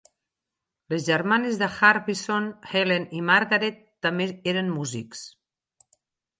Les 0.93 1.03
germanes 1.09 1.59
de 1.63 1.67
Harbison, 1.89 2.49
Helen 2.73 3.07
i 3.21 3.23
Margaret, 3.29 3.87
també 4.07 4.31
eren 4.55 4.75
músics. 4.81 5.25